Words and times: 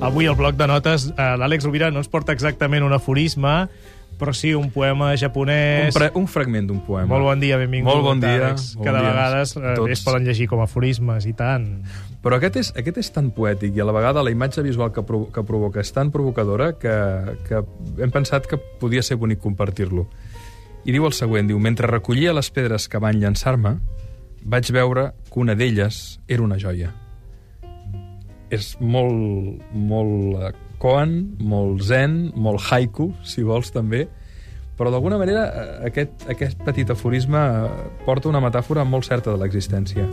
Avui 0.00 0.26
al 0.26 0.34
bloc 0.34 0.56
de 0.56 0.66
notes 0.66 1.10
eh, 1.10 1.24
l'Àlex 1.36 1.66
Rovira 1.66 1.90
no 1.92 2.00
ens 2.00 2.08
porta 2.08 2.32
exactament 2.32 2.84
un 2.86 2.92
aforisme, 2.96 3.52
però 4.20 4.32
sí 4.36 4.54
un 4.56 4.70
poema 4.72 5.10
Un, 5.12 5.18
japonès... 5.20 5.92
pre, 5.92 6.08
un 6.16 6.24
fragment 6.28 6.70
d'un 6.70 6.78
poema. 6.84 7.08
Molt 7.10 7.26
bon 7.28 7.42
dia, 7.42 7.58
benvingut. 7.60 7.90
Molt 7.92 8.06
bon 8.06 8.22
dia, 8.22 8.50
Àlex, 8.50 8.70
bon 8.78 8.86
que 8.86 8.94
de 8.96 9.02
vegades 9.04 9.52
eh, 9.58 9.74
Tots. 9.76 9.92
es 9.92 10.04
poden 10.06 10.24
llegir 10.24 10.46
com 10.48 10.62
a 10.62 10.66
aforismes 10.68 11.26
i 11.28 11.34
tant. 11.36 11.66
Però 12.24 12.36
aquest 12.40 12.56
és, 12.60 12.72
aquest 12.80 13.00
és 13.00 13.12
tan 13.12 13.28
poètic 13.36 13.76
i 13.76 13.84
a 13.84 13.88
la 13.88 13.96
vegada 13.96 14.24
la 14.24 14.32
imatge 14.32 14.64
visual 14.64 14.92
que, 14.92 15.04
provo 15.04 15.28
que 15.32 15.44
provoca 15.44 15.84
és 15.84 15.92
tan 15.92 16.12
provocadora 16.12 16.72
que, 16.80 16.96
que 17.48 17.60
hem 18.00 18.12
pensat 18.12 18.48
que 18.48 18.60
podia 18.80 19.04
ser 19.04 19.20
bonic 19.20 19.40
compartir-lo. 19.44 20.06
I 20.88 20.96
diu 20.96 21.04
el 21.04 21.12
següent, 21.12 21.48
diu, 21.48 21.60
mentre 21.60 21.92
recollia 21.92 22.32
les 22.32 22.48
pedres 22.48 22.88
que 22.88 23.00
van 23.00 23.20
llançar-me, 23.20 23.76
vaig 24.48 24.72
veure 24.72 25.10
que 25.28 25.40
una 25.44 25.56
d'elles 25.56 26.20
era 26.28 26.44
una 26.44 26.56
joia. 26.56 26.94
És 28.50 28.72
molt, 28.82 29.60
molt 29.72 30.40
eh, 30.42 30.54
koan, 30.82 31.36
molt 31.38 31.84
zen, 31.86 32.32
molt 32.34 32.64
haiku, 32.70 33.10
si 33.22 33.44
vols 33.46 33.70
també, 33.74 34.06
però 34.80 34.90
d'alguna 34.90 35.18
manera 35.20 35.44
eh, 35.46 35.64
aquest, 35.90 36.26
aquest 36.32 36.62
petit 36.66 36.90
aforisme 36.90 37.38
eh, 37.38 37.88
porta 38.06 38.30
una 38.30 38.40
metàfora 38.42 38.86
molt 38.88 39.06
certa 39.06 39.34
de 39.34 39.40
l'existència. 39.42 40.06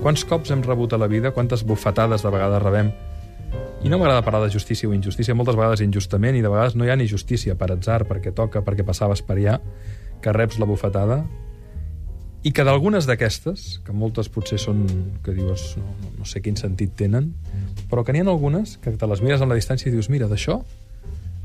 Quants 0.00 0.24
cops 0.28 0.52
hem 0.52 0.62
rebut 0.64 0.92
a 0.92 1.00
la 1.00 1.08
vida, 1.08 1.32
quantes 1.36 1.64
bufetades 1.66 2.22
de 2.24 2.32
vegades 2.32 2.62
rebem. 2.62 2.92
I 3.80 3.88
no 3.88 3.96
m'agrada 3.96 4.22
parlar 4.22 4.44
de 4.44 4.52
justícia 4.52 4.88
o 4.88 4.92
injustícia, 4.92 5.34
moltes 5.34 5.56
vegades 5.56 5.80
injustament, 5.80 6.36
i 6.36 6.44
de 6.44 6.52
vegades 6.52 6.76
no 6.76 6.84
hi 6.84 6.92
ha 6.92 6.98
ni 7.00 7.08
justícia 7.08 7.56
per 7.56 7.70
atzar, 7.72 8.04
perquè 8.08 8.34
toca, 8.36 8.60
perquè 8.64 8.84
passaves 8.84 9.24
per 9.24 9.38
allà, 9.38 9.56
que 10.20 10.34
reps 10.36 10.60
la 10.60 10.68
bufetada, 10.68 11.22
i 12.42 12.52
que 12.56 12.64
d'algunes 12.64 13.04
d'aquestes, 13.08 13.80
que 13.84 13.92
moltes 13.92 14.30
potser 14.32 14.56
són, 14.60 14.84
que 15.24 15.34
dius, 15.36 15.74
no, 15.76 15.90
no, 16.18 16.28
sé 16.28 16.40
quin 16.40 16.56
sentit 16.56 16.94
tenen, 16.96 17.34
però 17.90 18.04
que 18.04 18.14
n'hi 18.16 18.22
ha 18.24 18.28
algunes 18.32 18.78
que 18.80 18.94
te 18.96 19.08
les 19.10 19.20
mires 19.20 19.42
amb 19.44 19.52
la 19.52 19.58
distància 19.58 19.90
i 19.90 19.92
dius, 19.92 20.08
mira, 20.08 20.28
d'això 20.30 20.60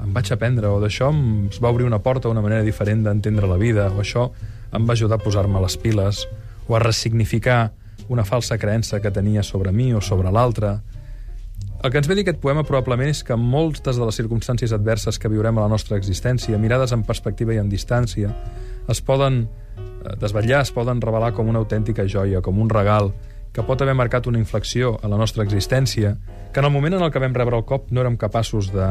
em 0.03 0.11
vaig 0.15 0.31
aprendre, 0.31 0.69
o 0.69 0.79
d'això 0.83 1.09
em 1.11 1.47
va 1.63 1.71
obrir 1.71 1.87
una 1.87 2.01
porta, 2.03 2.29
una 2.31 2.43
manera 2.43 2.63
diferent 2.63 3.03
d'entendre 3.05 3.47
la 3.47 3.59
vida, 3.59 3.87
o 3.91 4.01
això 4.03 4.29
em 4.75 4.87
va 4.87 4.95
ajudar 4.95 5.19
a 5.19 5.23
posar-me 5.23 5.61
les 5.63 5.77
piles, 5.79 6.25
o 6.67 6.75
a 6.75 6.81
ressignificar 6.83 7.73
una 8.09 8.25
falsa 8.25 8.57
creença 8.57 8.99
que 9.01 9.11
tenia 9.11 9.43
sobre 9.43 9.71
mi 9.71 9.93
o 9.93 10.01
sobre 10.01 10.31
l'altre. 10.31 10.77
El 11.83 11.91
que 11.91 11.99
ens 11.99 12.07
ve 12.07 12.15
dir 12.17 12.25
aquest 12.25 12.41
poema 12.41 12.63
probablement 12.65 13.11
és 13.11 13.23
que 13.23 13.37
moltes 13.39 13.97
de 13.99 14.05
les 14.05 14.17
circumstàncies 14.19 14.73
adverses 14.75 15.19
que 15.19 15.31
viurem 15.31 15.57
a 15.57 15.65
la 15.65 15.71
nostra 15.71 15.97
existència, 15.97 16.59
mirades 16.59 16.93
en 16.95 17.03
perspectiva 17.03 17.55
i 17.55 17.61
en 17.61 17.69
distància, 17.69 18.31
es 18.89 19.01
poden 19.01 19.45
desvetllar, 20.19 20.61
es 20.65 20.73
poden 20.75 21.01
revelar 21.01 21.33
com 21.33 21.49
una 21.49 21.61
autèntica 21.63 22.05
joia, 22.07 22.41
com 22.45 22.59
un 22.61 22.69
regal, 22.69 23.11
que 23.55 23.63
pot 23.63 23.81
haver 23.81 23.95
marcat 23.95 24.27
una 24.27 24.39
inflexió 24.41 24.97
a 25.01 25.07
la 25.07 25.17
nostra 25.17 25.45
existència, 25.45 26.15
que 26.51 26.59
en 26.59 26.67
el 26.67 26.73
moment 26.73 26.97
en 26.97 27.05
el 27.05 27.11
que 27.11 27.21
vam 27.23 27.35
rebre 27.35 27.57
el 27.57 27.65
cop 27.65 27.91
no 27.91 28.03
érem 28.03 28.17
capaços 28.19 28.71
de, 28.73 28.89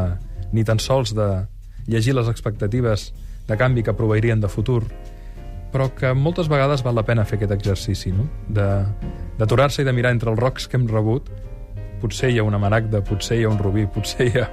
ni 0.53 0.65
tan 0.65 0.81
sols 0.81 1.13
de 1.17 1.47
llegir 1.87 2.15
les 2.17 2.31
expectatives 2.33 3.11
de 3.49 3.59
canvi 3.61 3.85
que 3.85 3.93
proveirien 3.93 4.41
de 4.41 4.49
futur, 4.49 4.83
però 5.75 5.91
que 5.93 6.15
moltes 6.15 6.49
vegades 6.49 6.85
val 6.87 6.97
la 6.97 7.05
pena 7.05 7.27
fer 7.29 7.37
aquest 7.41 7.53
exercici, 7.53 8.13
no? 8.15 8.29
D'aturar-se 8.57 9.83
i 9.83 9.89
de 9.89 9.93
mirar 9.93 10.15
entre 10.15 10.31
els 10.33 10.41
rocs 10.41 10.69
que 10.71 10.79
hem 10.79 10.87
rebut 10.89 11.29
potser 12.05 12.31
hi 12.31 12.39
ha 12.39 12.45
una 12.45 12.61
maragda, 12.61 13.01
potser 13.05 13.41
hi 13.41 13.47
ha 13.47 13.51
un 13.51 13.59
rubí, 13.59 13.87
potser 13.89 14.29
hi 14.29 14.41
ha 14.43 14.49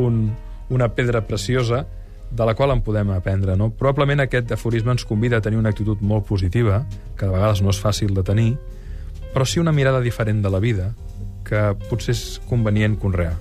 un, 0.00 0.30
una 0.70 0.88
pedra 0.94 1.24
preciosa 1.26 1.84
de 2.32 2.46
la 2.48 2.54
qual 2.54 2.72
en 2.72 2.80
podem 2.82 3.12
aprendre. 3.12 3.56
No? 3.56 3.70
Probablement 3.76 4.24
aquest 4.24 4.52
aforisme 4.56 4.94
ens 4.96 5.04
convida 5.04 5.38
a 5.38 5.44
tenir 5.44 5.60
una 5.60 5.70
actitud 5.70 6.00
molt 6.00 6.26
positiva, 6.26 6.82
que 7.18 7.26
de 7.26 7.32
vegades 7.32 7.62
no 7.62 7.70
és 7.70 7.80
fàcil 7.82 8.14
de 8.16 8.24
tenir, 8.26 8.50
però 9.32 9.46
sí 9.48 9.60
una 9.60 9.72
mirada 9.72 10.00
diferent 10.00 10.42
de 10.44 10.50
la 10.52 10.60
vida, 10.60 10.92
que 11.44 11.72
potser 11.88 12.16
és 12.16 12.26
convenient 12.48 12.96
conrear. 13.00 13.34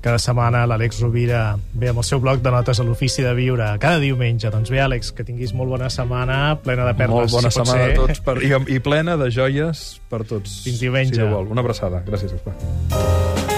Cada 0.00 0.16
setmana 0.16 0.62
l'Àlex 0.64 1.02
Rovira 1.02 1.58
ve 1.76 1.90
amb 1.90 2.00
el 2.00 2.06
seu 2.08 2.22
bloc 2.24 2.40
de 2.40 2.52
notes 2.54 2.80
a 2.80 2.86
l'ofici 2.86 3.20
de 3.24 3.34
viure, 3.36 3.66
cada 3.82 4.00
diumenge. 4.00 4.48
Doncs 4.48 4.72
bé, 4.72 4.80
Àlex, 4.80 5.12
que 5.12 5.26
tinguis 5.28 5.52
molt 5.52 5.74
bona 5.74 5.90
setmana, 5.92 6.56
plena 6.64 6.88
de 6.88 6.96
perles, 6.96 7.28
molt 7.28 7.36
bona 7.36 7.52
si 7.52 7.60
setmana 7.60 7.84
ser. 7.84 7.92
a 7.92 8.00
tots 8.00 8.24
per, 8.24 8.38
i, 8.40 8.54
i 8.76 8.80
plena 8.80 9.18
de 9.20 9.28
joies 9.28 10.00
per 10.08 10.24
tots. 10.24 10.62
Fins 10.64 10.80
diumenge. 10.80 11.20
Si 11.20 11.30
vol. 11.36 11.52
Una 11.52 11.60
abraçada. 11.60 12.00
Gràcies, 12.08 12.32
Gaspar. 12.32 13.49